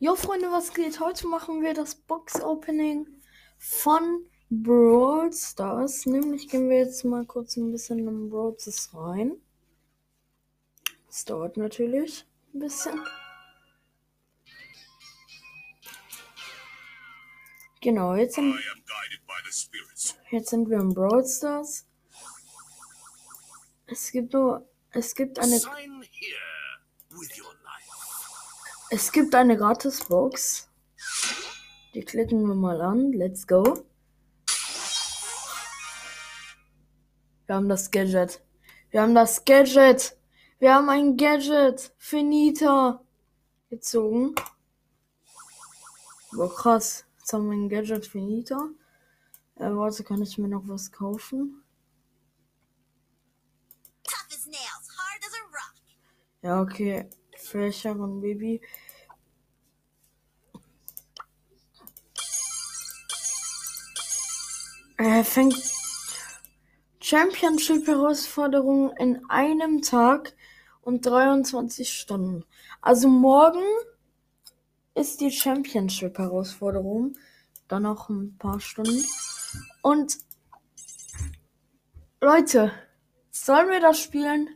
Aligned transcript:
Jo 0.00 0.14
Freunde, 0.14 0.52
was 0.52 0.74
geht? 0.74 1.00
Heute 1.00 1.26
machen 1.26 1.60
wir 1.60 1.74
das 1.74 1.96
Box-Opening 1.96 3.08
von 3.58 4.30
Brawl 4.48 5.32
Stars. 5.32 6.06
Nämlich 6.06 6.48
gehen 6.48 6.70
wir 6.70 6.78
jetzt 6.78 7.04
mal 7.04 7.26
kurz 7.26 7.56
ein 7.56 7.72
bisschen 7.72 8.06
in 8.06 8.30
Brawl 8.30 8.54
Stars 8.60 8.94
rein. 8.94 9.32
Das 11.08 11.24
dauert 11.24 11.56
natürlich 11.56 12.24
ein 12.54 12.60
bisschen. 12.60 13.04
Genau, 17.80 18.14
jetzt 18.14 18.36
sind, 18.36 18.56
jetzt 20.30 20.50
sind 20.50 20.70
wir 20.70 20.78
in 20.78 20.94
Brawl 20.94 21.26
Stars. 21.26 21.88
Es 23.86 24.12
gibt 24.12 24.32
nur, 24.32 24.64
es 24.92 25.12
gibt 25.16 25.40
eine, 25.40 25.60
es 28.90 29.12
gibt 29.12 29.34
eine 29.34 29.56
Gratis-Box. 29.56 30.68
Die 31.94 32.04
klicken 32.04 32.46
wir 32.46 32.54
mal 32.54 32.80
an. 32.80 33.12
Let's 33.12 33.46
go. 33.46 33.84
Wir 37.46 37.54
haben 37.54 37.68
das 37.68 37.90
Gadget. 37.90 38.42
Wir 38.90 39.02
haben 39.02 39.14
das 39.14 39.44
Gadget. 39.44 40.16
Wir 40.58 40.74
haben 40.74 40.88
ein 40.88 41.16
Gadget. 41.16 41.92
Finita. 41.98 43.02
Gezogen. 43.70 44.34
Boah, 46.32 46.54
krass. 46.54 47.04
Jetzt 47.18 47.32
haben 47.32 47.50
wir 47.50 47.56
ein 47.56 47.68
Gadget 47.68 48.06
Finita. 48.06 48.68
Äh, 49.56 49.70
warte, 49.70 50.04
kann 50.04 50.22
ich 50.22 50.38
mir 50.38 50.48
noch 50.48 50.66
was 50.66 50.90
kaufen? 50.92 51.62
Ja, 56.42 56.62
okay. 56.62 57.08
Fächer 57.38 57.92
und 57.92 58.20
Baby. 58.20 58.60
Er 64.98 65.24
fängt 65.24 65.54
Championship-Herausforderung 67.00 68.90
in 68.98 69.22
einem 69.30 69.80
Tag 69.80 70.34
und 70.82 71.06
23 71.06 71.88
Stunden. 71.88 72.44
Also 72.82 73.08
morgen 73.08 73.64
ist 74.94 75.20
die 75.20 75.30
Championship-Herausforderung. 75.30 77.16
Dann 77.68 77.84
noch 77.84 78.08
ein 78.08 78.36
paar 78.38 78.58
Stunden. 78.58 79.04
Und 79.82 80.18
Leute, 82.20 82.72
sollen 83.30 83.70
wir 83.70 83.80
das 83.80 84.00
spielen? 84.00 84.48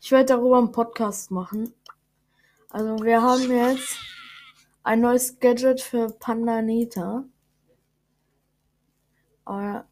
Ich 0.00 0.10
werde 0.10 0.26
darüber 0.26 0.58
einen 0.58 0.72
Podcast 0.72 1.30
machen. 1.30 1.74
Also 2.74 3.04
wir 3.04 3.22
haben 3.22 3.52
jetzt 3.52 3.96
ein 4.82 5.00
neues 5.00 5.38
Gadget 5.38 5.80
für 5.80 6.08
Pandanita. 6.08 7.22
Aber, 9.44 9.86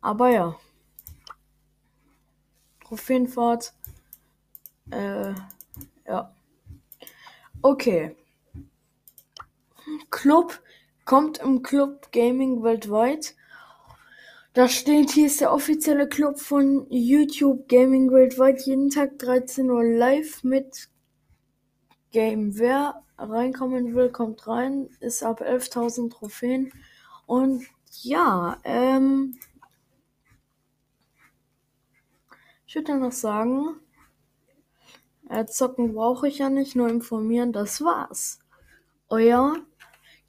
aber 0.00 0.28
ja. 0.30 0.58
Trophäenfahrt. 2.82 3.74
Äh, 4.90 5.34
ja. 6.06 6.34
Okay. 7.60 8.16
Club 10.08 10.62
kommt 11.04 11.36
im 11.40 11.62
Club 11.62 12.10
Gaming 12.10 12.62
weltweit. 12.62 13.36
Da 14.54 14.68
steht, 14.68 15.10
hier 15.10 15.26
ist 15.26 15.40
der 15.40 15.52
offizielle 15.52 16.08
Club 16.08 16.38
von 16.38 16.86
YouTube 16.88 17.68
Gaming 17.68 18.12
weltweit. 18.12 18.62
Jeden 18.62 18.88
Tag 18.88 19.18
13 19.18 19.68
Uhr 19.68 19.82
live 19.82 20.44
mit 20.44 20.90
Game. 22.12 22.56
Wer 22.56 23.02
reinkommen 23.18 23.96
will, 23.96 24.10
kommt 24.10 24.46
rein. 24.46 24.88
Ist 25.00 25.24
ab 25.24 25.42
11.000 25.42 26.12
Trophäen. 26.12 26.72
Und 27.26 27.64
ja, 28.02 28.58
ähm, 28.62 29.36
ich 32.64 32.76
würde 32.76 32.92
dann 32.92 33.00
noch 33.00 33.10
sagen, 33.10 33.80
äh, 35.30 35.46
zocken 35.46 35.94
brauche 35.94 36.28
ich 36.28 36.38
ja 36.38 36.48
nicht, 36.48 36.76
nur 36.76 36.88
informieren, 36.88 37.52
das 37.52 37.82
war's. 37.82 38.38
Euer 39.08 39.56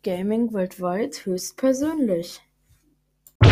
Gaming 0.01 0.51
weltweit 0.51 1.27
höchstpersönlich. 1.27 2.41